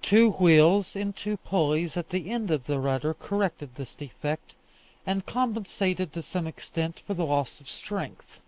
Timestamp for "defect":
3.94-4.54